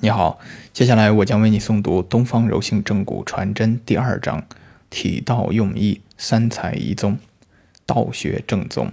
[0.00, 0.38] 你好，
[0.72, 4.46] 接下来我将为你诵读《东方柔性正骨传真》第二章：
[4.90, 7.18] 体道用医，三才一宗，
[7.84, 8.92] 道学正宗。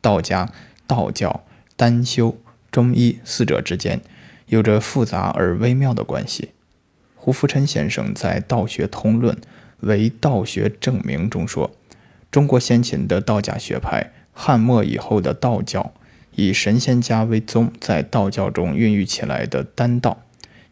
[0.00, 0.50] 道家、
[0.84, 1.44] 道教、
[1.76, 2.36] 丹修、
[2.72, 4.00] 中医四者之间
[4.46, 6.50] 有着复杂而微妙的关系。
[7.14, 9.36] 胡福琛先生在《道学通论·
[9.78, 11.70] 为道学证明》中说，
[12.32, 15.92] 中国先秦的道家学派，汉末以后的道教。
[16.36, 20.22] 以神仙家为宗，在道教中孕育起来的丹道，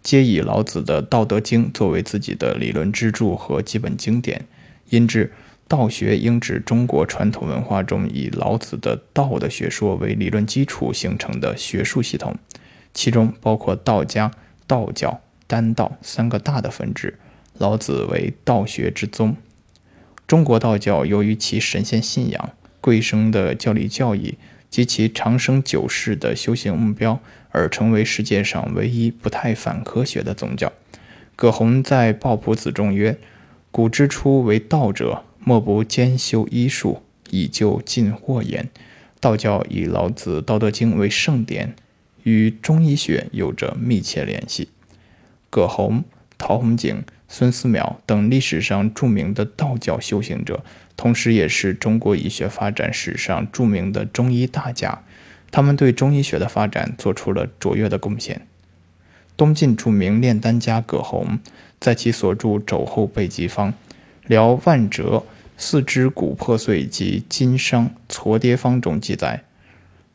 [0.03, 4.45] 皆以老子的《道德经》作为自己的理论支柱和基本经典。
[4.91, 5.33] 因之，
[5.67, 12.37] 道学应指中国传统文化中以老子的道的学说为理论基础形成的学术系统，
[12.93, 14.31] 其中包括道家、
[14.67, 17.19] 道教、丹道三个大的分支。
[17.57, 19.35] 老子为道学之宗。
[20.27, 22.51] 中国道教由于其神仙信仰、
[22.83, 24.37] 贵生的教理教义。
[24.75, 27.21] 及其长生久世的修行目标，
[27.51, 30.73] 而成为世界上唯一不太反科学的宗教。
[31.37, 33.17] 葛洪在《抱朴子》中曰
[33.71, 38.69] ：“古之初为道者，莫不兼修医术，以救近祸焉。”
[39.23, 41.77] 道教以老子《道德经》为圣典，
[42.25, 44.71] 与中医学有着密切联系。
[45.51, 46.03] 葛洪、
[46.37, 47.05] 陶弘景、
[47.37, 50.65] 孙思邈等历史上著名的道教修行者。
[50.95, 55.03] 同时，也是中国医学发展史上著名的中医大家，
[55.51, 58.47] 他们对中医学的发展做出了卓越的贡献。
[59.37, 61.41] 东晋著名炼丹家葛洪，
[61.81, 63.73] 在其所著《肘后备急方》
[64.29, 65.25] 《疗万折
[65.57, 69.43] 四肢骨破碎及筋伤挫跌方》中记载：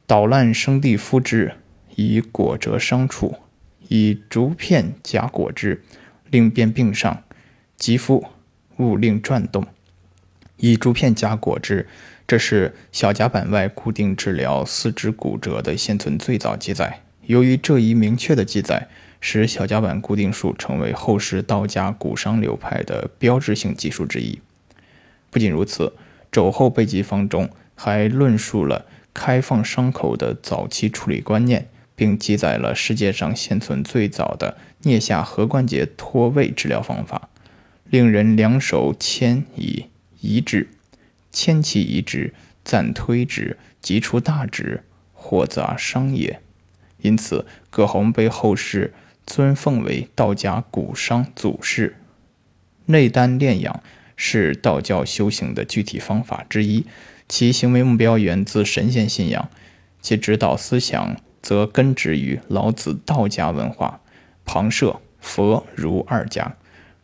[0.08, 1.56] 捣烂生地敷之，
[1.95, 3.36] 以裹折伤处，
[3.89, 5.83] 以竹片夹裹之，
[6.30, 7.23] 令变病上，
[7.77, 8.25] 肌肤，
[8.77, 9.66] 勿令转动。
[10.58, 11.88] 以竹片夹裹之，
[12.27, 17.02] 这是小甲板外固定治疗四肢骨折的现存最早记载。
[17.23, 18.88] 由于这一明确的记载，
[19.21, 24.39] 使小甲板固定术成为后世道家骨伤流派的标志性技术之一。
[25.30, 25.88] 不仅如此，
[26.31, 37.27] 《肘后备急方》中还论述了开放伤口的早期处理观念，并记载了世界上现存最早的颞下颌关节脱位治疗方法，
[37.89, 39.87] 令人两手牵以。
[40.21, 40.70] 移之，
[41.30, 42.33] 牵其移之，
[42.64, 44.83] 暂推之，即出大指，
[45.14, 46.39] 或杂伤也。
[47.02, 48.93] 因此，葛洪被后世
[49.26, 51.98] 尊奉为道家骨伤祖师。
[52.86, 53.83] 内丹炼养
[54.16, 56.86] 是道教修行的具体方法之一，
[57.27, 59.49] 其行为目标源自神仙信仰，
[60.02, 64.00] 其指导思想则根植于老子道家文化，
[64.45, 66.55] 旁涉佛儒二家。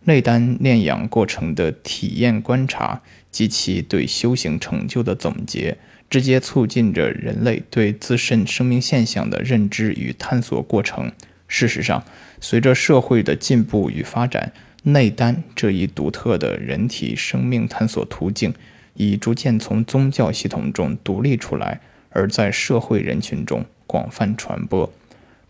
[0.03, 3.01] 内丹炼养过程的体验观察
[3.31, 5.77] 及其对修行成就的总结，
[6.09, 11.11] 直接促进着人类对自身生命现象的认知与探索过程。
[11.47, 12.03] 事实上，
[12.39, 14.53] 随着社会的进步与发展，
[14.83, 18.53] 内丹这一独特的人体生命探索途径
[18.93, 21.81] 已逐渐从宗教系统中独立出来，
[22.11, 24.91] 而在社会人群中广泛传播。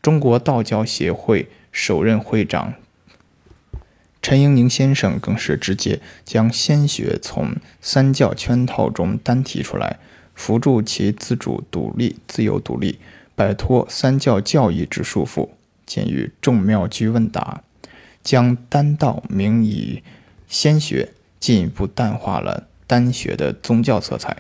[0.02, 2.74] 中国道教协会首任会长。
[4.22, 10.00] 陈英宁先生更是直接将仙学从三教圈套中单提出来，
[10.34, 12.98] 辅助其自主独立、自由独立，
[13.36, 15.50] 摆脱三教教义之束缚。
[15.86, 17.62] 见于《众妙居问答》，
[18.24, 20.02] 将丹道名以
[20.48, 24.38] 仙学，进一步淡化了丹学的宗教色彩。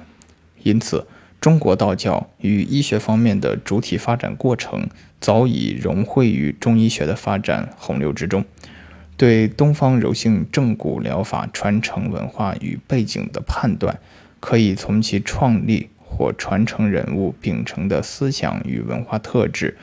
[0.63, 1.05] 因此，
[1.40, 4.90] 中国道教与医学方面的主体发展过程，
[5.22, 8.44] 早已融汇于中医学的发展洪流之中。
[9.18, 14.00] 对东方柔性正骨疗法传承文化与背景的判断，
[14.40, 19.78] 可以从其创立或传承人物秉承的思想与文化特质、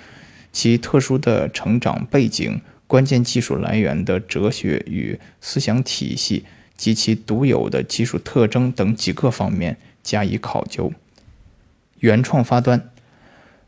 [0.53, 6.45] 其特殊的成长背景、关键技术来源的哲学与思想体系
[6.77, 10.93] 及其独有的技术特征等几个方面加以考究。
[12.03, 12.91] 原创发端：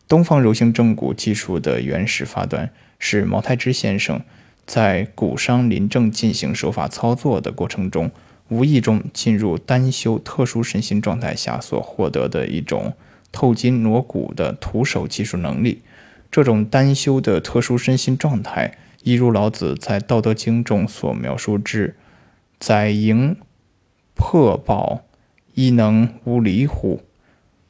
[0.09, 2.69] 东方柔性正骨技术的原始发端
[2.99, 4.21] 是毛太之先生。
[4.67, 8.11] 在骨伤临症进行手法操作的过程中，
[8.49, 12.95] 无意中进入单修特殊身心状态下所获得的一种
[13.31, 15.83] 透筋挪骨的徒手技术能力。
[16.29, 21.95] 这种单修的特殊身心状态，一如老子在《道德经》中所描述之
[22.59, 23.37] ：“载营
[24.15, 25.05] 破宝，
[25.55, 27.03] 亦能无离乎？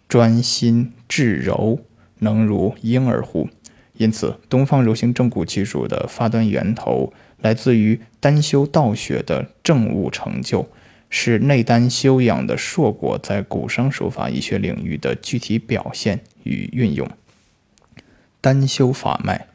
[0.08, 1.80] 专心致柔，
[2.18, 3.48] 能如婴儿乎？”
[3.96, 10.68] 因此，东方柔性正骨技术的发端源头来自于丹修道学的正悟成就，
[11.08, 17.08] 是内丹修养的硕果在骨伤手法医学领域的具体表现与运用。
[18.40, 19.46] 丹修法脉，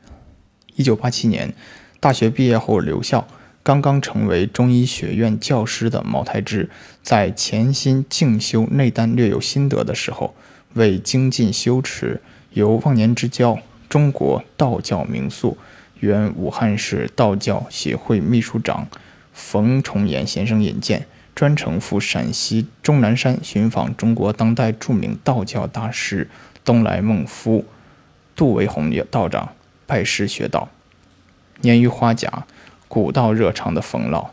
[0.76, 1.54] 一九八七年，
[2.00, 3.28] 大学毕业后留校，
[3.70, 6.72] 刚刚成为中医学院教师的茅台之，
[7.04, 10.34] 在潜心静修内丹略有心得的时候，
[10.74, 12.20] 为精进修持，
[12.54, 15.56] 由忘年之交中国道教名宿、
[16.00, 18.88] 原武汉市道教协会秘书长
[19.34, 21.06] 冯崇岩先生引荐，
[21.36, 26.28] 专程赴陕西终南山寻访中国当代著名道教大师
[26.66, 27.64] 东来孟夫
[28.36, 29.54] 杜维宏道长。
[29.86, 30.70] 拜师学道，
[31.62, 32.48] 年逾花甲、
[32.90, 34.32] 古道热肠的冯老，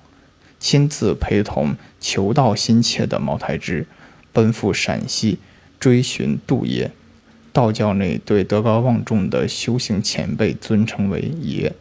[0.58, 3.86] 亲自陪同求道心切的茅台之，
[4.32, 5.38] 奔赴陕西
[5.78, 6.90] 追寻杜爷。
[7.52, 11.72] 道教内对德高望重的修行前辈尊称为爷。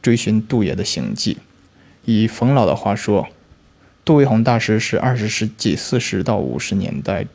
[0.00, 1.36] 追寻杜爷的行迹，
[2.06, 3.28] 以冯老的话说，
[4.04, 7.26] 杜维宏大师是二十世纪四十到五十年代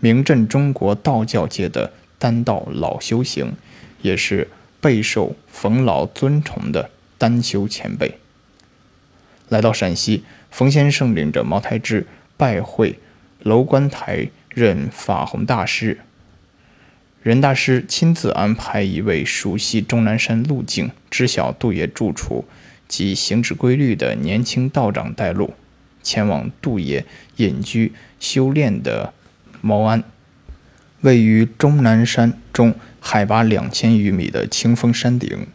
[0.00, 3.52] 名震中国道教界的丹道老修行，
[4.00, 4.48] 也是。
[4.80, 6.90] 备受冯老尊崇的
[7.24, 8.18] 丹修前辈，
[9.48, 12.06] 来到陕西，冯先生领着茅台之
[12.36, 12.98] 拜会
[13.40, 16.00] 楼观台任法弘大师。
[17.22, 22.44] 任大师亲自安排一位熟悉终南山路径、知晓杜爷住处
[22.86, 25.54] 及行止规律的年轻道长带路，
[26.02, 27.06] 前往杜爷
[27.36, 29.14] 隐居修炼的
[29.62, 30.04] 茅庵。
[31.00, 35.46] 位于终南山中海拔两千余米的清风山顶，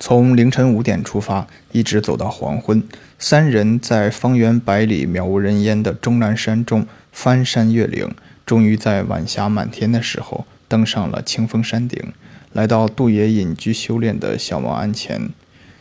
[0.00, 2.82] 从凌晨五点出发，一直走到黄昏。
[3.18, 8.08] 三人在方圆百里渺无人烟的终南山中翻山越岭，
[8.46, 12.12] 终于在晚霞满天的时候登上了清风山顶，
[12.52, 15.30] 来到杜爷隐居修炼的小茅庵前。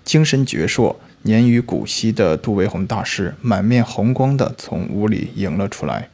[0.04, 6.10] 精神矍铄、年逾古稀的杜维宏大师满面红光地从屋里迎了出来。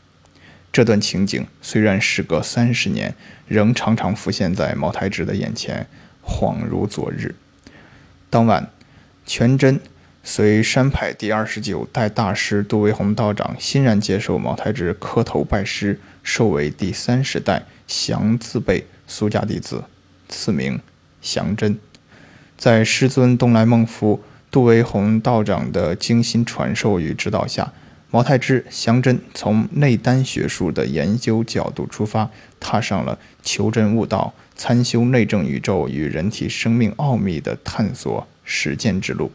[0.73, 3.15] 这段情景虽然时隔三十年，
[3.47, 5.87] 仍常常浮现在茅台之的眼前，
[6.25, 7.35] 恍如昨日。
[8.33, 8.67] 当晚，
[9.27, 9.79] 全真
[10.23, 19.83] 随山派第二十九代大师杜维宏道长欣然接受毛太之磕头拜师，授为第三十代祥字辈苏家弟子，
[20.27, 20.81] 赐名
[21.21, 21.77] 祥真。
[22.57, 27.71] 在师尊东来孟夫杜维宏道长的精心传授与指导下。
[28.09, 39.31] 毛太之、祥真从内丹学术的研究角度出发，踏上了求真悟道、参修内证宇宙与人体生命奥秘的探索实践之路。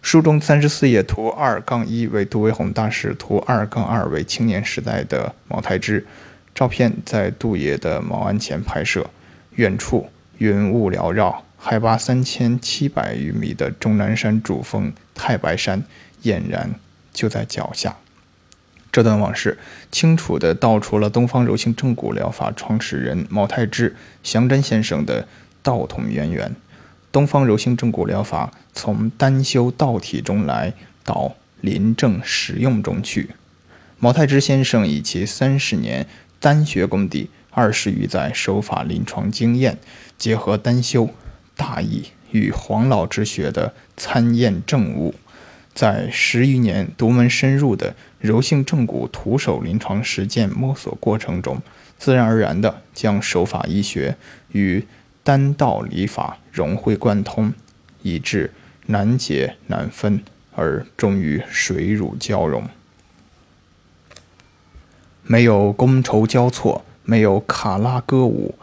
[0.00, 6.06] 书中三十四页图二杠一为杜维宏大师，图二杠二为青年时代的茅太之。
[6.54, 9.08] 照片在杜爷的茅庵前拍摄，
[9.56, 10.08] 远处
[10.38, 15.84] 云雾缭绕，海拔三千七百余米的终南山主峰太白山
[16.22, 16.74] 俨然。
[17.12, 17.96] 就在脚下，
[18.90, 19.58] 这段往事
[19.92, 25.28] 清楚地道出了东方柔性正骨疗法创始人毛太之、祥真先生的
[25.62, 26.56] 道统渊源。
[27.10, 30.74] 东方柔性正骨疗法从单修道体中来
[31.04, 33.30] 到临证实用中去。
[33.98, 36.06] 毛太之先生以其三十年
[36.38, 39.78] 单学功底、二十余载手法临床经验，
[40.16, 41.10] 结合单修
[41.56, 45.14] 大义与黄老之学的参验证悟。
[45.78, 51.62] 在十余年独门深入的柔性正骨徒手临床实践摸索过程中，
[51.96, 54.16] 自然而然地将手法医学
[54.50, 54.84] 与
[55.22, 57.54] 单道理法融会贯通，
[58.02, 58.50] 以致
[58.86, 60.20] 难解难分，
[60.56, 62.64] 而终于水乳交融。
[65.22, 68.56] 没有觥筹交错，没有卡拉歌舞，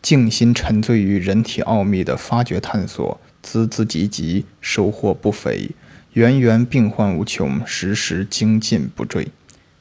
[0.00, 5.70] 静心沉醉于人体奥秘的发掘探索，孜孜汲汲，收获不菲。
[6.14, 9.28] 源源病患无穷，时时精进不坠。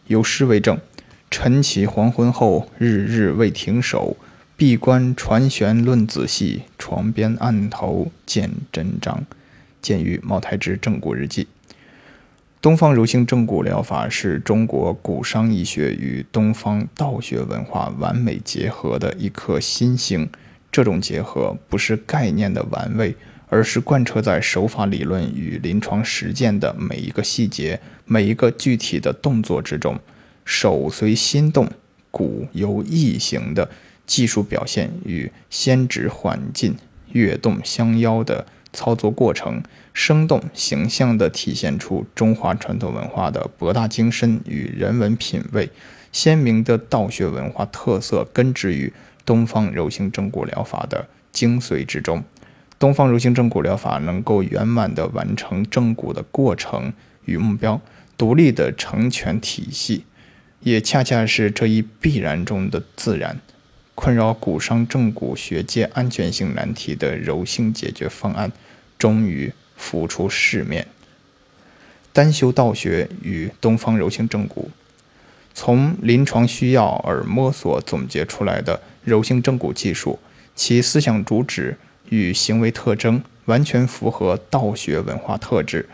[0.05, 0.79] 有诗为证
[1.31, 4.15] ：“晨起黄昏后，日日未停手。
[4.55, 9.25] 闭关传玄论仔细，床边案头见真章。”
[9.81, 11.47] 见于茅台之正骨日记。
[12.61, 20.29] 东方柔性正骨疗法是中国骨伤医学与东方道学文化完美结合的一颗新星。
[20.71, 23.15] 这种结合不是概念的玩味。
[23.49, 29.99] 而是贯彻在手法理论与临床实践的每一个细节、每一个具体的动作之中，
[30.45, 31.67] 手随心动，
[32.11, 33.69] 骨由意行的
[34.05, 36.75] 技术表现与先指缓进、
[37.11, 39.63] 跃动相邀的操作过程，
[39.93, 45.67] 生动形象地体现出中华传统文化的博大精深与人文品味，
[46.11, 48.93] 鲜明的道学文化特色根植于
[49.25, 52.23] 东方柔性正骨疗法的精髓之中。
[52.79, 56.93] 东方柔性正骨疗法能够圆满地完成正骨的过程
[57.25, 57.81] 与目标，
[58.17, 60.05] 独立的成全体系，
[60.61, 63.37] 也恰恰是这一必然中的自然。
[63.95, 68.49] 困扰骨伤正骨学界安全性难题的柔性解决方案，
[68.97, 70.87] 终于浮出世面。
[72.13, 74.71] 单修道学与东方柔性正骨，
[75.53, 80.17] 从临床需要而摸索总结出来的柔性正骨技术，
[80.55, 81.77] 其思想主旨
[82.07, 85.89] 与行为特征完全符合道学文化特质，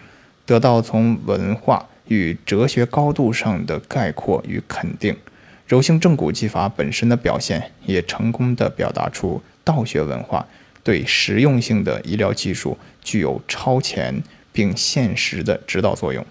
[0.46, 5.18] 得到从文化与哲学高度上的概括与肯定。
[5.66, 10.48] 柔性正骨技法本身的表现，也成功地表达出道学文化
[10.84, 14.24] 对实用性的医疗技术具有超前。
[14.56, 16.26] 并现实的指导作用。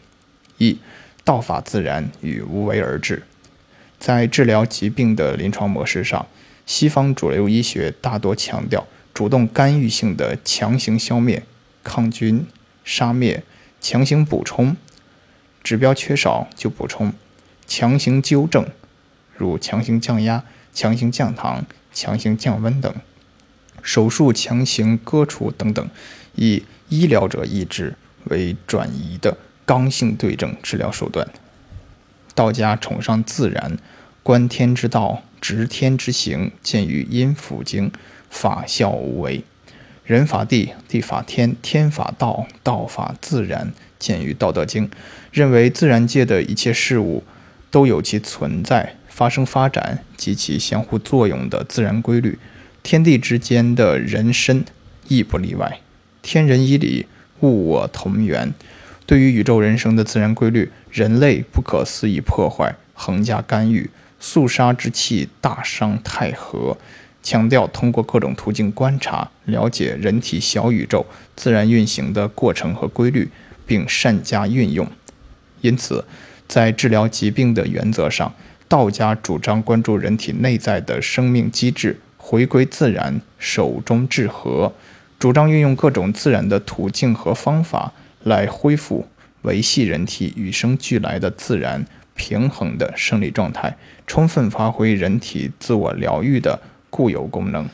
[0.56, 0.78] 一，
[1.24, 3.22] 道法自然与无为而治。
[3.98, 6.26] 在治疗疾病的临床模式上，
[6.64, 11.44] 西方主流医学大多强调主动干预性的强行消灭、
[11.82, 12.44] 抗菌、
[12.84, 13.42] 杀灭、
[13.80, 14.76] 强行补充，
[15.62, 17.14] 指标缺少就补充，
[17.66, 18.66] 强行纠正，
[19.36, 20.44] 如强行降压、
[20.74, 22.92] 强行降糖、强行降温等，
[23.82, 25.88] 手术强行割除等等，
[26.34, 27.96] 以医疗者意志。
[28.30, 31.28] 为转移的刚性对症治疗手段。
[32.34, 33.76] 道家崇尚自然，
[34.22, 37.90] 观天之道，执天之行，见于《阴符经》，
[38.34, 39.44] 法效无为。
[40.04, 44.88] 人法地，地法天，天法道，道法自然，见于《道德经》。
[45.30, 47.22] 认为自然界的一切事物
[47.70, 52.38] 都有其存在、发生、发展及其相互作用的自然规律，
[52.82, 54.64] 天地之间的人身
[55.08, 55.78] 亦不例外。
[56.20, 57.06] 天人以理。
[57.40, 58.54] 物我同源，
[59.04, 66.78] 对于宇宙人生的自然规律，人类不可肆意破坏、横加干预，肃杀之气大伤太和。
[67.24, 71.04] 强调通过各种途径观察、了解人体小宇宙
[71.34, 73.28] 自然运行的过程和规律，
[73.66, 74.86] 并善加运用。
[75.62, 76.04] 因此，
[76.46, 78.32] 在治疗疾病的原则上，
[78.68, 84.72] 道家主张关注人体内在的生命机制，回归自然，守中治和。
[85.18, 87.90] 主张运用各种自然的途径和方法
[88.24, 89.06] 来恢复、
[89.42, 93.74] 维系人体与生俱来的自然平衡的生理状态，
[94.06, 96.60] 充分发挥人体自我疗愈的
[96.96, 97.68] 固有功能。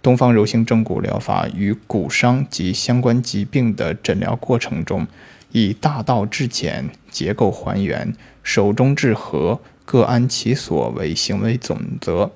[0.00, 5.06] 东方柔性正骨疗法与骨伤及相关疾病的诊疗过程中，
[5.52, 12.30] 以大道至简、结构还原、手中治和、各安其所为行为总则，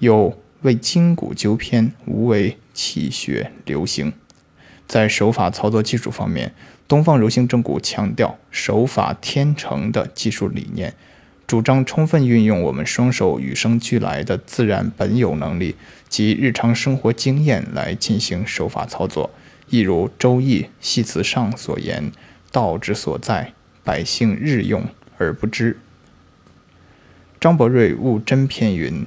[0.00, 2.58] 有为筋骨纠偏，无为。
[2.74, 4.12] 气血流行，
[4.86, 6.54] 在手法操作技术方面，
[6.86, 10.94] 东方柔性正骨强调手法天成的技术理念，
[11.48, 15.74] 主张充分运用我们双手与生俱来的自然本有能力
[16.06, 19.30] 及日常生活经验来进行手法操作。
[19.70, 22.12] 亦如《周易》系辞上所言
[22.52, 24.84] ：“道之所在，百姓日用
[25.16, 25.78] 而不知。”
[27.40, 29.06] 张伯瑞悟真篇云：“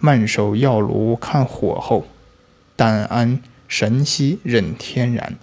[0.00, 2.06] 慢手药炉看火候。”
[2.74, 5.36] 但安神息任天然，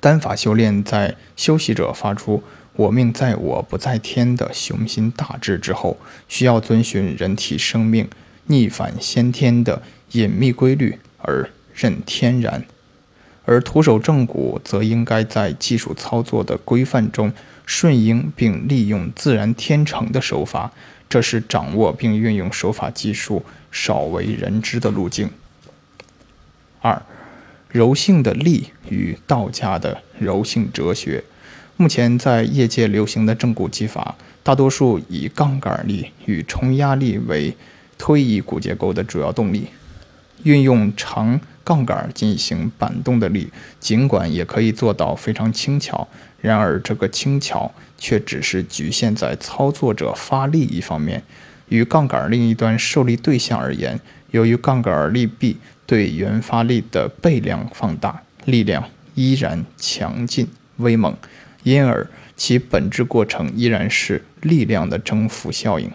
[0.00, 2.42] 丹法修炼在修习者发出
[2.80, 8.08] “我命在我不在天”的雄心大志之后，需要遵循人体生命
[8.46, 9.82] 逆反先天的
[10.12, 12.62] 隐秘规律而任天然；
[13.44, 17.30] 而徒手正骨则应该在技术操作的规范中
[17.66, 20.72] 顺应并利用自然天成的手法，
[21.06, 25.28] 这是掌握并运用手法技术少为人知的路径。
[26.80, 27.02] 二，
[27.68, 31.22] 柔性的力与道家的柔性哲学。
[31.80, 37.56] 目前在业界流行的正骨技法，大多数以杠杆力与冲压力为
[37.96, 39.66] 推移骨结构的主要动力。
[40.42, 46.06] 运用长杠杆进行板动的力，尽管也可以做到非常轻巧，
[46.42, 51.22] 然而这个轻巧却只是局限在操作者发力一方面。
[51.70, 53.98] 与杠杆另一端受力对象而言，
[54.32, 55.56] 由于杠杆力臂。
[55.86, 58.84] 对原发力的倍量放大，力量
[59.14, 60.46] 依然强劲
[60.76, 61.16] 威猛，
[61.62, 65.90] 因而其本质过程依然是力量的征服效应。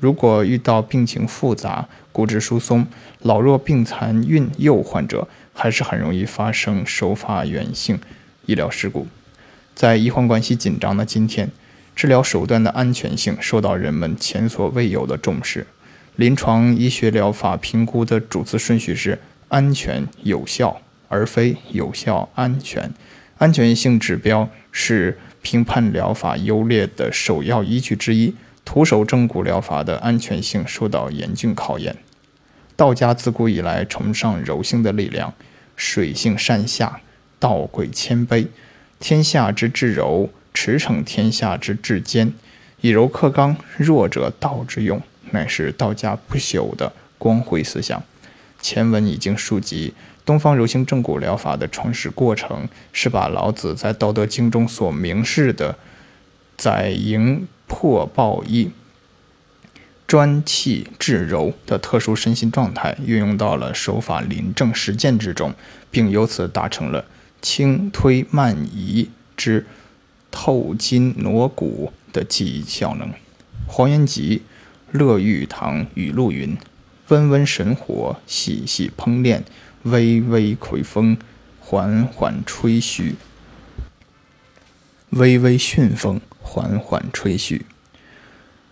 [0.00, 2.86] 如果遇到病情复杂、骨质疏松、
[3.20, 7.98] 老弱病残、孕幼患者，还是很容易发生手法源性
[8.46, 9.06] 医疗事故。
[9.74, 11.50] 在医患关系紧张的今天，
[11.96, 15.66] 治疗手段的安全性受到人们前所未有的重视。
[16.16, 19.18] 临床医学疗法评估的主次顺序是
[19.48, 22.92] 安全有效，而非有效安全。
[23.38, 28.34] 安全性指标是评判疗法优劣的首要依据之一。
[28.64, 31.96] 徒手正骨疗法的安全性受到严峻考验。
[32.76, 35.34] 道家自古以来崇尚柔性的力量，
[35.76, 37.00] 水性善下，
[37.38, 38.46] 道贵谦卑。
[38.98, 42.32] 天下之至柔，驰骋天下之至坚。
[42.80, 45.02] 以柔克刚，弱者道之用。
[45.30, 48.02] 乃是道家不朽的光辉思想。
[48.60, 49.92] 前文已经述及，
[50.24, 55.76] 东方柔性正骨疗法的创始过程是把老子在《道德经》中所明示的
[56.56, 58.70] “载盈破抱一，
[60.06, 65.52] 专气致柔”的特殊身心状态运用到了手法临证实践之中，
[65.90, 67.04] 并由此达成了
[67.42, 69.66] 轻推慢移之
[70.30, 73.10] 透筋挪骨的记忆效能。
[73.66, 74.42] 黄元吉
[74.98, 76.56] 《乐玉堂语录》云。
[77.08, 79.44] 温温神火，细细烹炼，
[79.84, 81.16] 微微葵风，
[81.60, 83.16] 缓缓吹嘘。
[85.10, 87.66] 微微巽风，缓缓吹嘘。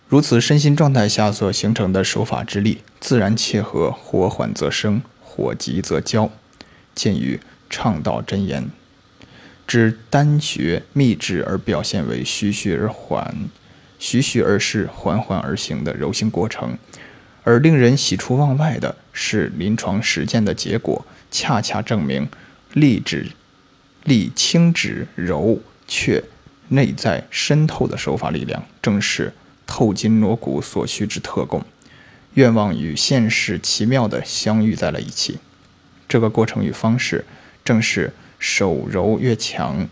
[0.09, 6.31] 如此身心状态下所形成的手法之力，自然切合火缓则生，火急则焦。
[6.95, 7.41] 见于
[7.71, 8.71] 倡导真言，
[9.67, 13.49] 指单学秘制而表现为徐徐而缓、
[13.99, 16.77] 徐徐而逝、缓缓而行的柔性过程。
[17.45, 22.29] 而令人喜出望外的是，临床实践的结果恰恰证明，
[22.73, 23.31] 力指、
[24.05, 26.23] 力轻指柔却
[26.69, 29.33] 内在深透的手法力量，正是
[29.67, 31.65] 透筋挪骨所需之特供。
[32.35, 35.39] 愿望与现实奇妙地相遇在了一起。
[36.09, 37.25] 这个过程与方式，
[37.65, 39.89] 正是手柔越强。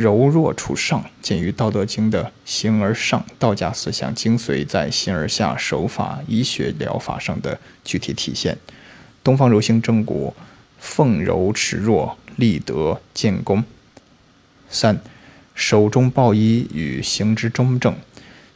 [0.00, 8.56] 柔弱处上，见于《道德经》的“形而上”，道家思想精髓在“形而下”手法医学疗法上的具体体现。
[9.22, 10.32] 东方柔性正骨，
[10.78, 13.62] 奉柔持弱，立德建功。
[14.70, 14.98] 三，
[15.54, 17.94] 手中抱一与行之中正。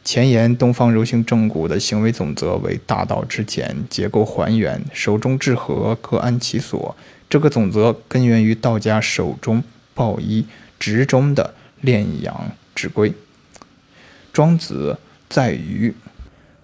[0.03, 6.95] 前言东方柔性正骨的行为总则为大道至简，结构还原，手中至和，各安其所。
[7.29, 10.43] 这个总则根源于道家手中抱一。
[10.85, 13.11] 执中的炼阳之规。
[14.31, 15.95] 庄子在于，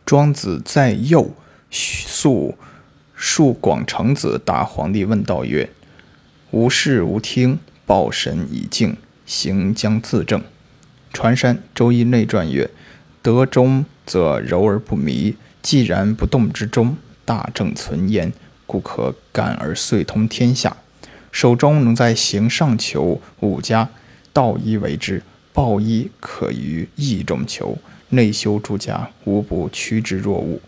[0.06, 1.34] 庄子在右
[1.72, 2.56] 素
[3.16, 5.68] 述广成子答皇帝问道曰
[6.52, 10.44] ：“无事无听，抱神以静，行将自正。”
[11.12, 12.70] 传山周易内传曰
[13.24, 18.32] ：“得中则柔而不迷，既然不动之中，大正存焉，
[18.68, 20.78] 故可感而遂通天下。
[21.32, 23.90] 手中能在行上求五家。”
[24.34, 25.22] 道一为之，
[25.54, 27.78] 抱一可于易中求。
[28.10, 30.60] 内修诸家，无不趋之若鹜。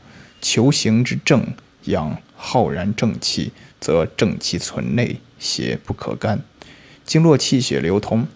[0.42, 1.46] 求行之正，
[1.86, 6.42] 养浩然正气，则正气存内，邪不可干。
[7.06, 8.28] 经络气血流通，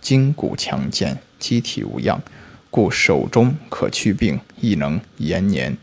[0.00, 2.22] 筋骨强健，机体无恙，
[2.70, 5.76] 故手中可去病，亦能延年。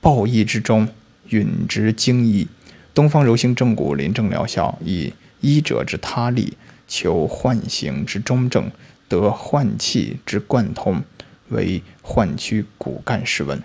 [0.00, 0.88] 抱一之中，
[1.28, 2.48] 允之精义。
[2.92, 6.56] 东方柔性正骨临证疗效，以医者之他力。
[6.96, 8.70] 求唤形之中正，
[9.08, 11.02] 得换气之贯通，
[11.48, 13.60] 为换躯骨干试问。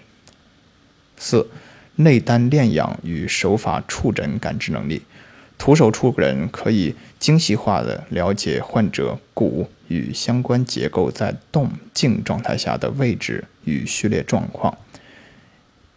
[1.16, 1.48] 四、
[1.98, 5.04] 内丹炼养与手法触诊感知能力。
[5.60, 14.76] 徒手触诊可以精细化的了解患者骨与相关结构在动静状态下的位置与序列状况，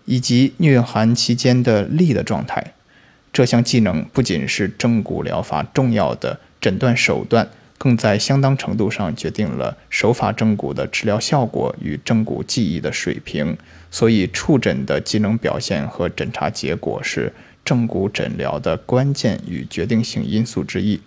[0.05, 2.75] 以及蕴含期间的力的状态。
[3.33, 6.39] 这项技能不仅是正骨疗法重要的。
[6.63, 13.59] 诊断手段更在相当程度上决定了手法正骨的治疗效果与正骨记忆的水平，
[13.91, 17.33] 所以触诊的机能表现和诊查结果是
[17.65, 21.01] 正骨诊疗的关键与决定性因素之一。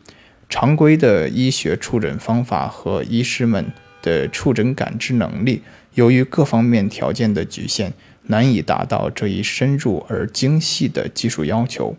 [0.50, 3.65] 常规的医学触诊方法和医师们
[4.02, 5.62] 的触诊感知能力，
[5.94, 11.96] 由于各方面条件的局限，难以达到这一深入而精细的技术要求。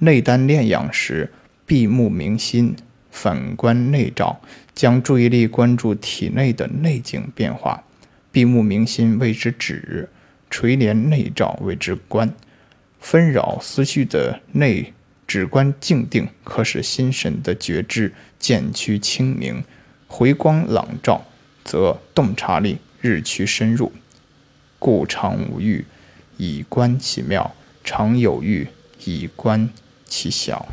[0.00, 1.32] 内丹炼养时，
[1.64, 2.74] 闭目明心。
[3.10, 4.40] 反观内照，
[4.74, 7.82] 将注意力关注体内的内景变化。
[8.30, 10.08] 闭目明心谓之止，
[10.50, 12.32] 垂帘内照谓之观。
[13.00, 14.92] 纷扰思绪的内
[15.26, 19.62] 止观静定，可使心神的觉知渐趋清明；
[20.06, 21.24] 回光朗照，
[21.64, 23.92] 则洞察力日趋深入。
[24.78, 25.84] 故常无欲，
[26.36, 28.68] 以观其妙；常有欲，
[29.04, 29.68] 以观
[30.06, 30.68] 其小。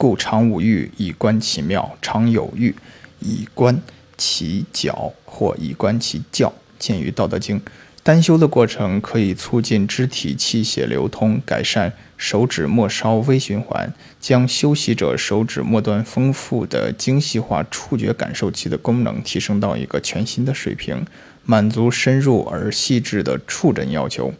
[0.00, 2.74] 故常无欲以观其妙，常有欲
[3.18, 3.82] 以观
[4.16, 6.50] 其矫，或以观其教。
[6.78, 7.60] 见于《道德经》。
[8.02, 21.04] 单修的过程可以促进肢体气血流通，改善手指末梢微循环，将修习者手指末端丰富的精细化触觉感受器的功能提升到一个全新的水平，
[21.44, 24.32] 满足深入而细致的触诊要求。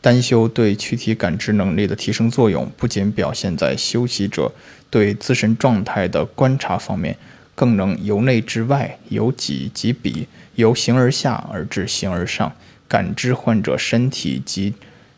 [0.00, 4.52] 单修对躯体感知能力的提升作用，不仅表现在修习者
[4.90, 7.16] 对自身状态的观察方面，
[7.54, 12.52] 更能由内至外，由己及彼，由形而下而至形而上，
[12.86, 14.72] 感知患者身体及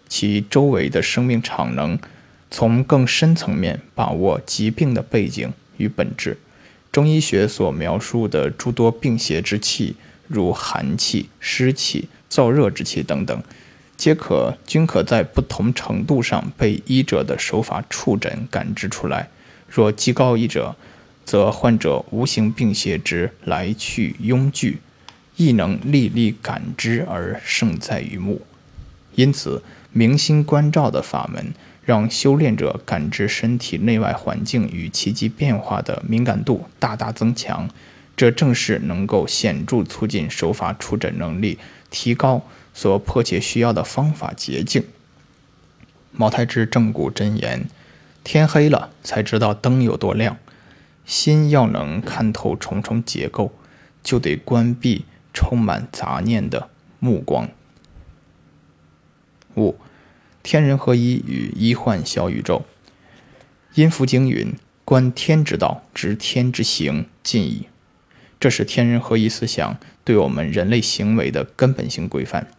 [0.08, 1.98] 其周围的生命场能，
[2.50, 6.38] 从更深层面把握疾病的背景与本质。
[6.90, 9.94] 中医学所描述的诸多病邪之气，
[10.26, 13.40] 如寒气、湿气、燥热之气等等，
[14.00, 19.28] 皆可均可在不同程度上被医者的手法触诊感知出来。
[19.68, 20.74] 若技高一者，
[21.26, 24.78] 则患者无形病邪之来去拥聚，
[25.36, 28.40] 亦能历历感知而胜在于目。
[29.16, 31.52] 因此，明心观照的法门，
[31.84, 37.68] 让修炼者感知身体内外环境与奇迹变化的敏感度大大增强。
[38.16, 41.58] 这正是能够显著促进手法触诊能力
[41.90, 42.42] 提高
[42.80, 44.86] 所迫切需要的方法捷径。
[46.12, 47.68] 茅台之正骨真言：
[48.24, 50.38] 天黑了才知道灯有多亮。
[51.04, 53.52] 心要能看透重重结构，
[54.02, 57.50] 就得关闭充满杂念的目光。
[59.56, 59.76] 五，
[60.42, 62.64] 天人合一与一幻小宇宙。
[63.74, 64.54] 阴符经云
[64.86, 67.68] ：“观天之道，执天之行，尽矣。”
[68.40, 72.50] 这是天人合一思想对我们人类行为的根本性规范。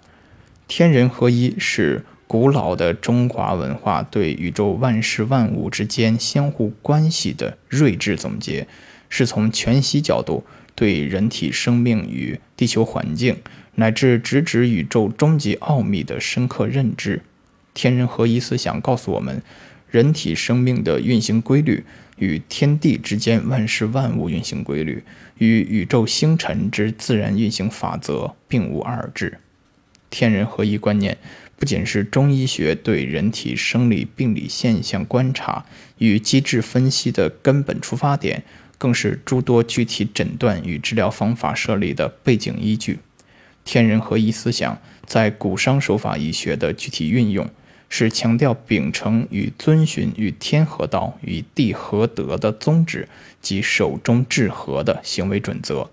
[0.73, 2.05] 天人合一是。
[2.27, 8.65] 古老的中华文化对宇宙万事万物之间相互关系的睿智总结，
[9.09, 13.35] 是从全息角度对人体生命与地球环境
[13.75, 17.21] 乃至直指宇宙终极奥秘的深刻认知。
[17.73, 19.43] 天人合一思想告诉我们，
[19.89, 21.83] 人体生命的运行规律
[22.15, 25.03] 与天地之间万事万物运行规律
[25.37, 29.40] 与宇宙星辰之自然运行法则并无二致。
[30.11, 31.17] 天人合一观念。
[31.57, 35.63] 不仅是中医学对人体生理病理现象观察
[35.99, 38.43] 与机制分析的根本出发点，
[38.79, 42.97] 更是诸多具体诊断与治疗方法设立的背景依据。
[43.63, 47.47] 天人合一思想在古伤手法医学的具体运用，
[47.89, 53.07] 是强调秉承与遵循与天合道与地合德的宗旨
[53.39, 55.91] 及手中治合的行为准则，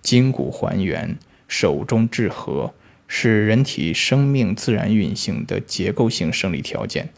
[0.00, 2.72] 筋骨还原，手中治合。
[3.08, 7.08] 是人体生命自然运行的结构性生理条件。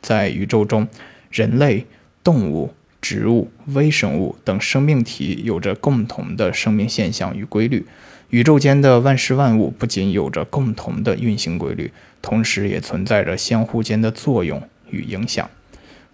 [0.00, 0.88] 在宇宙中，
[1.30, 1.86] 人类、
[2.24, 7.86] 动物、植物、微生物等生命体有着共同的生命现象与规律。
[8.30, 15.48] 宇宙间的万事万物不仅有着共同的运行规律，同时也存在着相互间的作用与影响。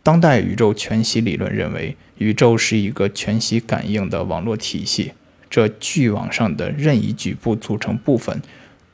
[0.02, 5.12] 当代宇宙全息理论认为，宇宙是一个全息感应的网络体系，
[5.48, 8.42] 这巨网上的任意局部组成部分。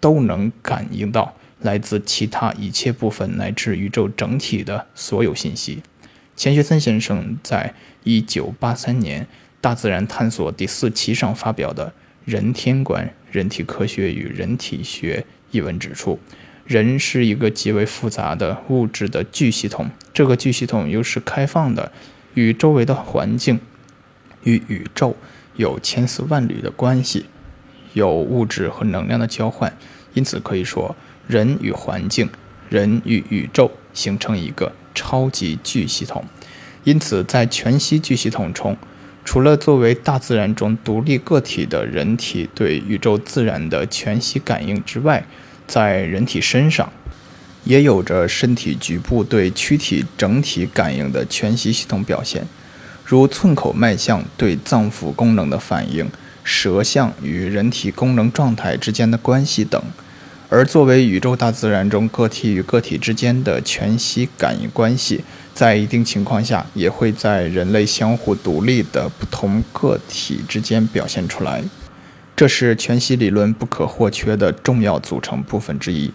[0.05, 5.83] 都能感应到来自其他一切部分乃至宇宙整体的所有信息。
[6.37, 9.23] 钱学森先生在一九八三年
[9.63, 11.87] 《大自然探索》第四期上发表的
[12.27, 15.25] 《人天观：人体科学与人体学》
[15.57, 16.21] 一文指出，
[16.67, 21.91] 人是一个极为复杂的物质的巨系统，这个巨系统又是开放的，
[22.35, 23.59] 与周围的环境
[24.43, 25.17] 与宇宙
[25.57, 27.25] 有千丝万缕的关系，
[27.95, 29.75] 有物质和能量的交换。
[30.15, 30.97] 因此可以说，
[31.27, 32.29] 人与环境、
[32.71, 36.25] 人与宇宙形成一个超级巨系统。
[36.85, 38.77] 因此，在全息巨系统中，
[39.25, 45.27] 除了作为大自然中独立个体的人体对宇宙自然的全息感应之外，
[45.67, 46.93] 在人体身上，
[47.65, 52.47] 也有着身体局部对躯体整体感应的全息系统表现，
[53.03, 56.07] 如寸口脉象对脏腑功能的反应、
[56.43, 59.83] 舌象与人体功能状态之间的关系等。
[60.55, 71.65] 而作为宇宙大自然中个体与个体之间的全息感应关系，在一定情况下也会在人类相互独立的不同个体之间表现出来，
[72.37, 76.13] 这是全息理论不可或缺的重要组成部分之一。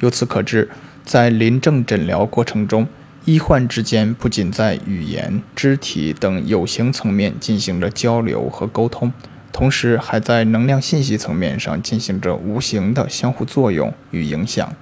[0.00, 0.70] 由此可知，
[1.04, 2.88] 在临症诊疗过程中，
[3.26, 9.12] 医患之间不仅在语言、肢体等有形层面进行着交流和沟通。
[9.52, 14.74] 同时，还在能量信息层面上进行着无形的相互作用与影响，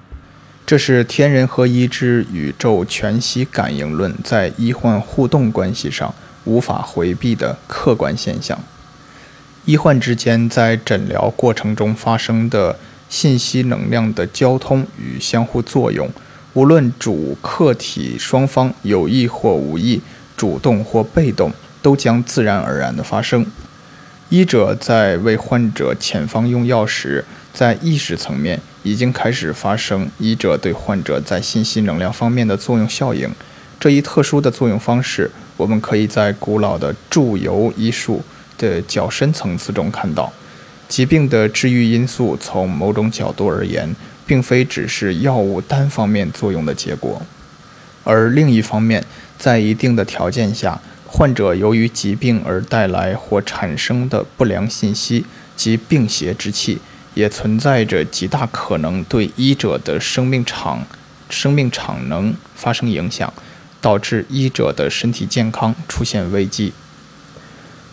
[0.64, 8.58] 这是天人合一之宇宙全息感应论在医患互动关系上无法回避的客观现象。
[9.64, 12.78] 医患之间在诊疗过程中发生的
[13.08, 16.08] 信息能量的交通与相互作用，
[16.54, 20.00] 无论主客体双方有意或无意、
[20.36, 21.52] 主动或被动，
[21.82, 23.44] 都将自然而然地发生。
[24.30, 33.28] 医者在为患者遣方用药时，在意识层面已经开始发生医者对患者在信息能量方面的作用效应。
[33.80, 38.22] 这一特殊的作用方式，我们可以在古老的祝由医术
[38.56, 40.32] 的较深层次中看到。
[40.88, 43.92] 疾病的治愈因素，从某种角度而言，
[44.24, 47.20] 并非只是药物单方面作用的结果，
[48.04, 49.04] 而另一方面，
[49.36, 50.80] 在一定的条件下，
[51.12, 56.78] 患者由于疾病而带来或产生的不良信息及病邪之气，
[57.14, 60.86] 也存在着极大可能对医者的生命场、
[61.28, 63.30] 生命场能发生影响，
[63.80, 66.72] 导致医者的身体健康出现危机。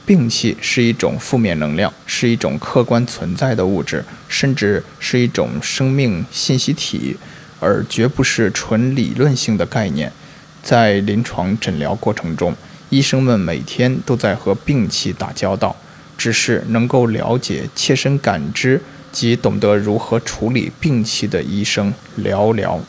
[0.06, 7.18] 病气是一种负面能量，是一种客观存在的物质，甚至是一种生命信息体，
[7.60, 10.14] 而绝不是纯理论性的概念。
[10.62, 12.56] 在临床诊疗过程中，
[12.90, 15.76] 医生们每天都在和病气打交道，
[16.18, 22.80] 只是能够了解、切身感知及懂得如何处理病气的医生寥寥。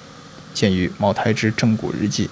[0.54, 2.28] 见于茅台之正骨日记。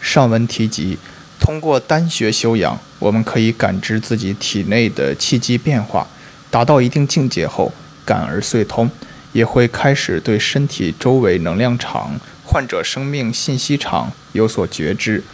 [0.00, 0.98] 上文提及。
[1.40, 6.06] 通过丹穴修养，我们可以感知自己体内的气机变化，
[6.52, 7.72] 达到一定境界后，
[8.04, 8.88] 感而遂通，
[9.32, 12.12] 也会开始对身体周围能量场、
[12.44, 15.24] 患者生命信息场有所觉知。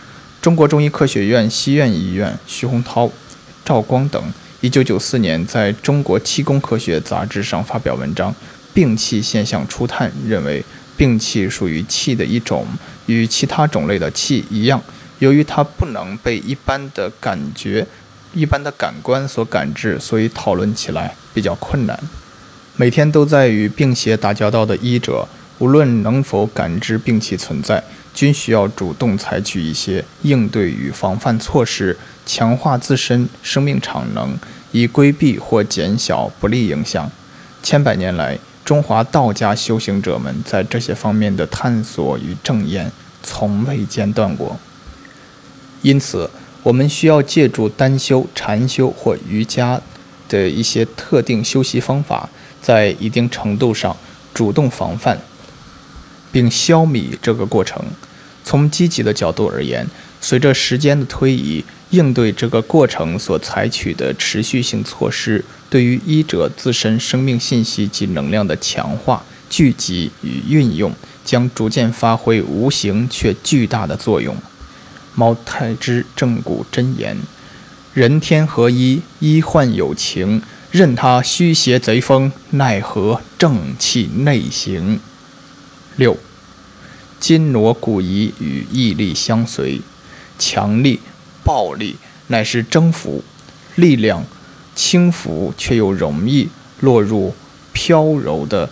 [0.40, 3.10] 中国中医科学院西苑医院徐洪涛、
[3.64, 4.22] 赵光等，
[4.60, 8.32] 一九九四年在中国气功科学杂志上发表文章
[8.72, 10.64] 《病气现象初探》，认为
[10.96, 12.64] 病气属于气的一种，
[13.06, 14.80] 与其他种类的气一样。
[15.18, 17.84] 由于它不能被一般的感觉、
[18.32, 21.98] 一般的感官所感知，所以讨论起来比较困难。
[22.76, 25.26] 每天都在与病邪打交道的医者，
[25.58, 27.82] 无论能否感知病气存在，
[28.18, 34.36] 均需要主动采取一些应对与防范措施，强化自身生命场能，
[34.72, 37.08] 以规避或减小不利影响。
[37.62, 42.90] 千百年来，中华道家修行者们在这些方面的探索与证验，
[43.22, 44.58] 从未间断过。
[45.82, 46.28] 因此，
[46.64, 49.80] 我们需要借助单修、禅修或瑜伽
[50.28, 52.28] 的一些特定修习方法，
[52.60, 53.96] 在一定程度上
[54.34, 55.20] 主动防范，
[56.38, 57.84] 并消弭这个过程。
[58.44, 59.84] 从积极的角度而言，
[60.20, 74.36] 随着时间的推移，应对这个过程所采取的持续性措施，对于医者自身生命信息及能量的强化、聚集与运用，将逐渐发挥无形却巨大的作用。
[75.16, 77.16] 茅太之正骨真言：
[77.92, 80.40] 人天合一，医患有情。
[80.70, 85.00] 任他虚邪贼风，奈何正气内行？
[85.96, 86.14] 六，
[87.20, 89.80] 筋挪骨移与毅力相随。
[90.38, 91.00] 强力、
[91.42, 91.96] 暴力
[92.28, 93.24] 乃是征服，
[93.74, 94.24] 力量
[94.74, 96.48] 轻浮却又容易
[96.80, 97.34] 落入
[97.72, 98.70] 飘柔的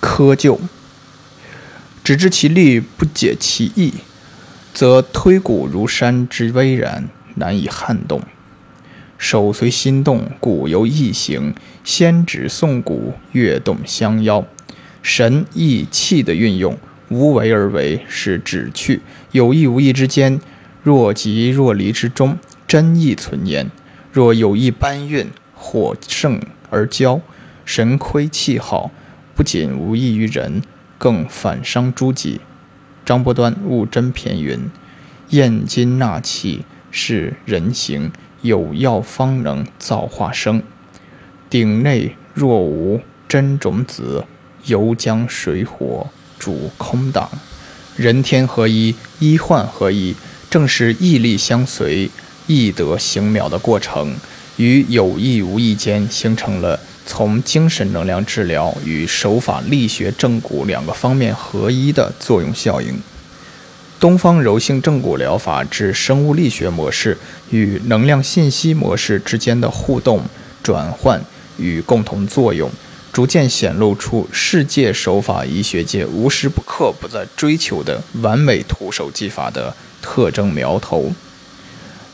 [0.00, 0.58] 窠臼，
[2.02, 3.94] 只知其力，不解其意。
[4.74, 8.20] 则推骨如山之巍然，难以撼动；
[9.16, 11.54] 手随心动，骨由意行。
[11.82, 14.44] 先指送骨，跃动相邀。
[15.02, 16.76] 神意气的运用，
[17.08, 19.00] 无为而为是指去，
[19.32, 20.40] 有意无意之间，
[20.82, 23.70] 若即若离之中，真意存焉。
[24.12, 26.40] 若有意搬运，火盛
[26.70, 27.20] 而骄，
[27.64, 28.90] 神亏气耗，
[29.34, 30.62] 不仅无益于人，
[30.98, 32.40] 更反伤诸己。
[33.04, 34.70] 张伯端悟真篇云
[35.30, 38.10] ：“验金纳气是人形，
[38.42, 40.62] 有药方能造化生。
[41.48, 44.24] 鼎内若无真种子，
[44.64, 47.30] 犹将水火主空荡。
[47.96, 50.14] 人天合一，医患合一，
[50.50, 52.10] 正是义力相随、
[52.46, 54.16] 易得行妙的过程，
[54.56, 62.98] 与有意无意间形成了。”从精神能量治疗与手法力学正骨两个方面合一的作用效应。
[64.00, 67.16] 东方柔性正骨疗法之生物力学模式
[67.50, 70.20] 与能量信息模式之间的互动、
[70.64, 71.22] 转换
[71.58, 72.68] 与共同作用，
[73.16, 81.10] 逐渐显露出世界手法医学界无时不刻不在追求的完美徒手技法的特征苗头。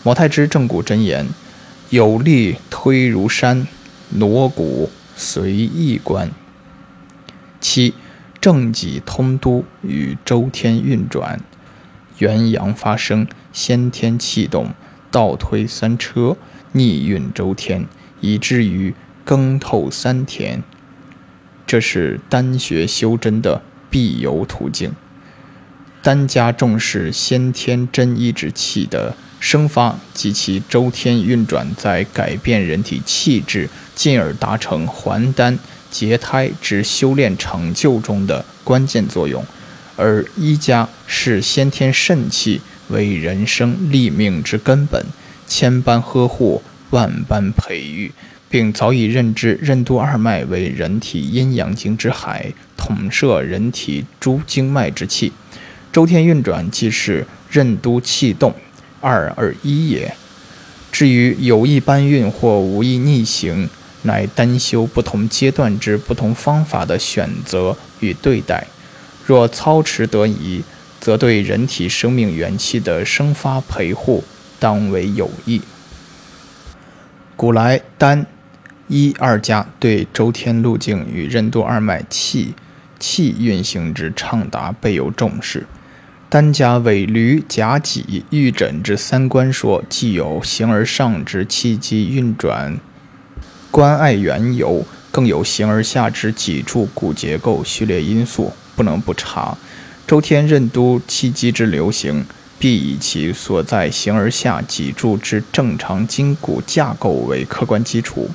[0.05, 1.27] 毛太之正骨真言：
[1.91, 3.67] 有力推如山。
[4.11, 6.31] 挪骨随意观。
[7.61, 7.95] 七
[8.41, 11.41] 正脊通都与周天运转，
[12.19, 14.69] 元阳发生，先天气动，
[15.11, 16.37] 倒推三车，
[16.71, 17.89] 逆运周天，
[18.21, 20.63] 以至于更透三田。
[21.73, 24.93] 这是丹学修真的必由途径。
[26.03, 29.17] 丹家重视先天真一之气的。
[29.41, 35.59] 生发及其周天运转，在改变人体气质，进而达成还丹
[35.91, 39.43] 结胎之修炼成就中的关键作用。
[39.97, 45.07] 而医家视先天肾气为人生立命之根本，
[45.47, 48.13] 千般呵护，万般培育，
[48.53, 55.33] 并早已认知任督二脉为人体阴阳经之海，统摄人体诸经脉之气。
[55.91, 58.55] 周天运转即是任督气动，
[59.01, 60.15] 二而一也。
[60.91, 63.71] 至于有意搬运或无意逆行，
[64.03, 68.67] 乃单修不同阶段之不同方法的选择与对待。
[69.25, 70.63] 若操持得宜，
[71.01, 74.23] 则对人体生命元气的生发培护，
[74.61, 75.63] 当为有益。
[77.35, 78.27] 古来丹、
[78.93, 82.53] 一二家对周天路径与任督二脉气
[82.99, 85.67] 气运行之畅达备有重视。
[86.29, 92.79] 丹家为驴甲己预诊之三关说，既有形而上之气机运转、
[93.71, 99.57] 关爱缘由，更有形而下之脊柱骨结构序列因素，不能不查。
[100.07, 102.27] 周天任督气机之流行，
[102.59, 108.29] 必以其所在形而下脊柱之正常筋骨架构为客观基础，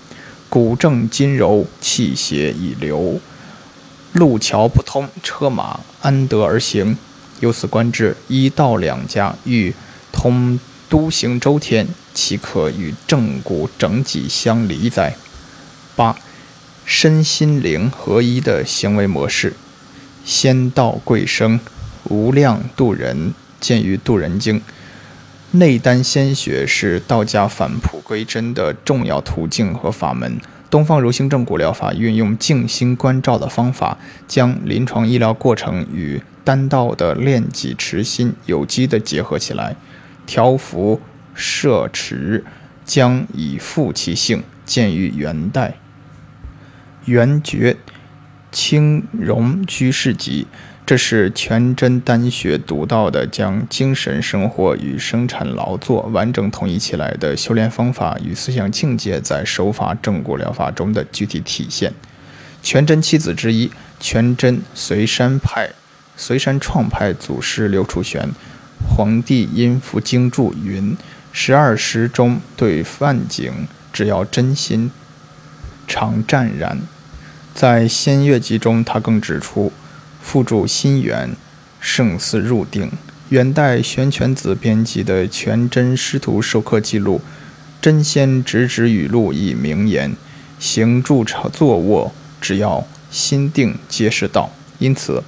[0.57, 3.19] 骨正筋柔，气血已流，
[4.13, 6.97] 路桥不通，车马安得而行？
[7.41, 9.71] 由此观之，一道两家欲
[10.11, 15.15] 通都行周天，岂可与正骨整脊相离哉？
[15.95, 16.15] 八，
[16.83, 19.53] 身心灵合一的行为模式。
[20.25, 21.59] 仙道贵生，
[22.05, 24.59] 无量度人，见于《度人经》。
[25.51, 30.37] 内丹仙学是道家返璞归真的重要途径和法门。
[30.69, 39.77] 东方柔性正骨疗法运用静心观照的方法，将临床医疗过程与丹道的练己持心有机地结合起来，
[40.25, 40.99] 调伏
[41.33, 42.43] 摄持，
[42.83, 44.43] 将以复其性。
[44.65, 45.75] 见于元代，
[47.05, 47.77] 元觉
[48.51, 50.45] 清荣居士集。
[50.87, 61.91] 这是全真丹学独到的将精神生活与生产劳作完整统一起来的修炼方法与思想境界，在手法正骨疗法中的具体体现。
[62.63, 63.69] 全真七子之一，
[63.99, 65.71] 全真随山派、
[66.15, 68.29] 随山创派祖师刘楚玄，
[68.87, 70.95] 皇帝阴符经注云：
[71.33, 74.89] 十二时中对梵景，只要真心，
[75.85, 76.79] 常湛然。
[77.53, 79.73] 在仙乐集中，他更指出。
[80.27, 81.37] 附注心源，
[81.79, 82.91] 胜似入定。
[83.29, 87.21] 元代玄泉子编辑的《全真师徒授课记录》，
[87.81, 90.17] 真仙直指语录以名言：
[90.59, 92.11] 行住坐卧，
[92.41, 94.51] 只要心定，皆是道。
[94.79, 95.23] 因此，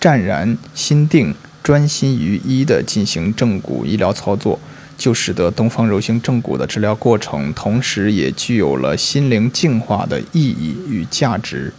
[0.00, 4.58] 湛然心定、专心于一的进行正骨医疗操作，
[4.96, 11.74] 就使得东方柔性正骨的治疗过程，同时也具有了心灵净化的意义与价值。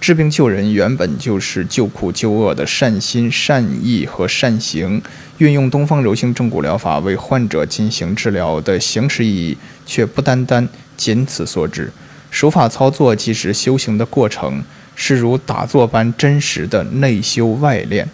[0.00, 5.02] 治病救人原本就是救苦救恶的善心、善意和善行。
[5.38, 11.92] 运用东方柔性正骨疗法为患者进行治疗的形式意义，却不单单仅此所指。
[12.30, 14.62] 手法操作即是修行的过程，
[14.94, 18.08] 是如打坐般真实的内修外练。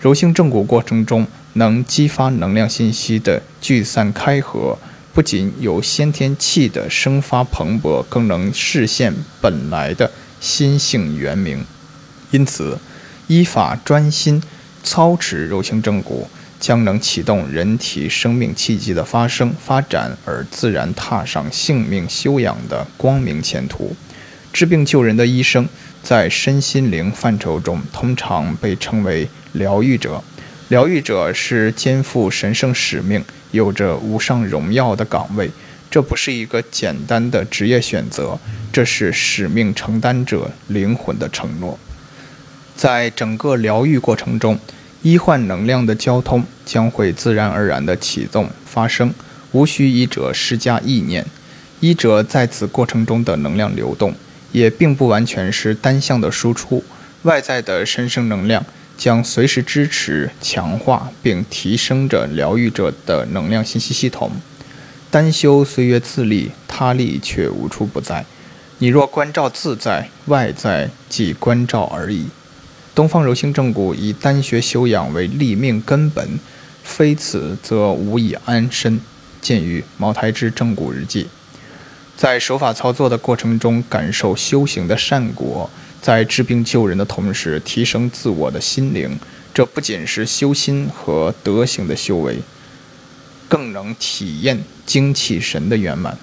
[0.00, 4.78] 柔性正骨过程中能激发能量信息的聚散开合，
[5.12, 10.10] 不仅有先天气的生发蓬勃，更能实现本来的。
[10.40, 11.64] 心性圆明，
[12.30, 12.78] 因此
[13.26, 14.42] 依法专心
[14.82, 23.94] 操持柔性正骨，将能启动人体生命气机的发生发展，而自然踏上性命修养的光明前途。
[24.52, 25.68] 治病救人的医生，
[26.02, 30.22] 在身心灵范畴中，通常被称为疗愈者。
[30.68, 35.50] 疗愈者是肩负神圣使命、有着无上荣耀的岗位。
[35.90, 38.38] 这不是一个简单的职业选择，
[38.72, 41.78] 这是使命承担者灵魂的承诺。
[42.76, 44.58] 在整个疗愈过程中，
[45.02, 49.12] 医患能量的交通将会自然而然地启动发生，
[49.52, 51.24] 无需医者施加意念。
[51.80, 54.14] 医者在此过程中的能量流动，
[54.52, 56.84] 也并不完全是单向的输出，
[57.22, 58.64] 外在的神圣能量
[58.96, 64.32] 将随时支持、强化并提升着疗愈者的能量信息系统。
[65.10, 68.26] 单修虽曰自立，他立却无处不在。
[68.78, 72.26] 你若关照自在，外在即关照而已。
[72.94, 76.38] 东方柔性正骨以单学修养为立命根本，
[76.82, 79.00] 非此则无以安身。
[79.40, 81.28] 见于茅台之正骨日记。
[82.16, 85.70] 在手法操作的过程中，感受修行的善果，
[86.02, 89.18] 在治病救人的同时，提升自我的心灵。
[89.54, 92.40] 这不仅是修心和德行的修为。
[93.48, 96.16] 更能体验精气神的圆满，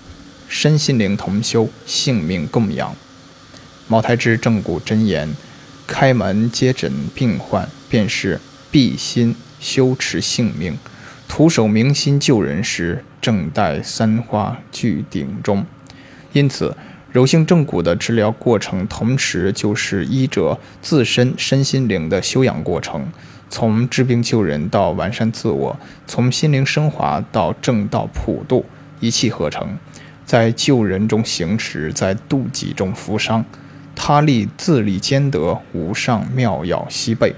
[0.47, 2.95] 身心灵同修，性命共养。
[3.87, 5.35] 茅台之正骨真言：
[5.85, 8.41] 开门接诊病患，便是
[8.71, 10.79] 闭心修持性命。
[11.27, 15.63] 徒手明心救人时，正待三花聚顶中。
[16.33, 16.75] 因此，
[17.11, 23.07] 柔性正骨的治疗过程，同时就是医者自身身心灵的修养过程。
[23.49, 28.65] 从治病救人到完善自我，从心灵升华到正道普度，
[28.99, 29.77] 一气呵成，
[30.25, 33.45] 在救人中行持，在度己中扶伤，
[33.95, 37.35] 他力自力兼得，无上妙药悉备。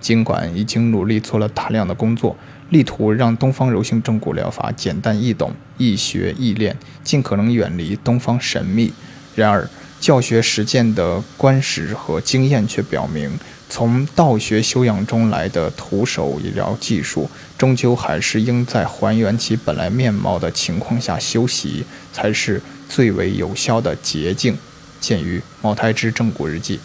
[0.00, 2.36] 尽管已经努力做了大量的工作，
[2.68, 8.92] 力图让东方柔性正骨疗法简单易懂、易学易练，尽可能远离东方神秘，
[9.34, 9.66] 然而
[10.00, 13.38] 教学实践的观识和经验却表明。
[13.74, 24.56] 从道学修养中来的徒手医疗技术，终究还是应在还原其本来面貌的情况下修习，才是最为有效的捷径。
[25.00, 26.78] 见于茅台之正骨日记。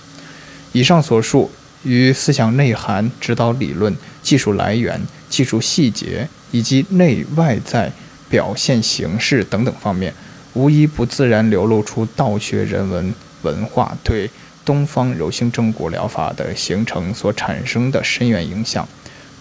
[0.71, 1.51] 以上所述，
[1.83, 7.91] 与思想内涵、指导理论、技术来源、技术细节以及内外在
[8.31, 10.11] 表现形式等等方面，
[10.55, 13.13] 无一不自然流露出道学人文
[13.43, 14.27] 文化对。
[14.69, 18.87] 东方柔性正骨疗法的形成所产生的深远影响，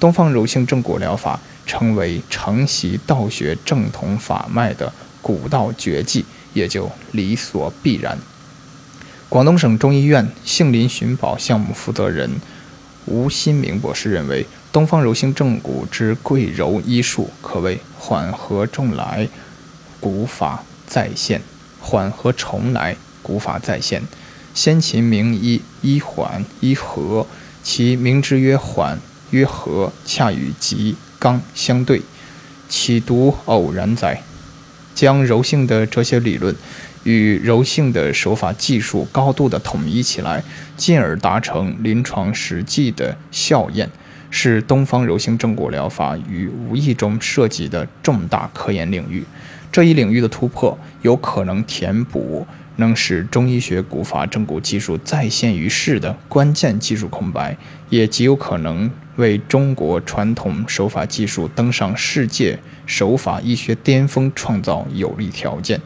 [0.00, 6.24] 东方柔性正骨疗法成为承袭道学正统法脉的古道绝技，
[6.54, 8.16] 也就理所必然。
[9.28, 12.30] 广东省中医院杏林寻宝项目负责人
[13.04, 19.28] 吴新明博士认为，东方柔性正骨之贵柔医术可谓缓和重来，
[20.00, 21.38] 古法再现；
[21.82, 24.02] 缓和重来，古法再现。
[24.54, 27.26] 先秦名医医缓医和，
[27.62, 28.98] 其名之曰缓
[29.30, 32.02] 曰和，恰与吉刚相对，
[32.68, 34.22] 岂独偶然哉？
[34.94, 36.52] 将柔性的哲学理论
[37.04, 40.42] 与柔性的手法技术高度的统一起来，
[40.76, 43.88] 进而达成临床实际的效验，
[44.28, 49.22] 是东方柔性正骨疗法于无意中涉及的重大科研领域。
[49.70, 52.44] 这一领域的突破，有可能填补。
[52.78, 57.56] 能使中医学古法正骨技术再现于世的关键技术空白，
[57.90, 65.80] 也极有可能为中国传统手法技术登上世界手法医学巅峰创造有利条件。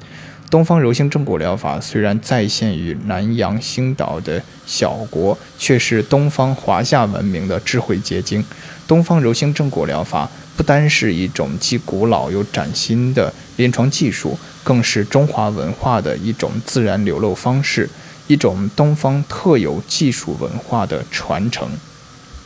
[0.50, 8.44] 东方柔性正骨疗法虽然再现于南洋星岛的小国，却是东方华夏文明的智慧结晶。
[8.86, 10.30] 东方柔性正骨疗法
[10.62, 14.38] 不单是一种既古老又崭新的临床技术。
[14.62, 17.90] 更是中华文化的一种自然流露方式，
[18.28, 21.68] 一种东方特有技术文化的传承。